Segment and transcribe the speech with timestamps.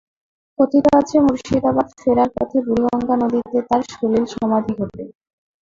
[0.59, 5.03] কথিত আছে, মুর্শিদাবাদ ফেরার পথে বুড়িগঙ্গা নদীতে তার সলিল সমাধি ঘটে।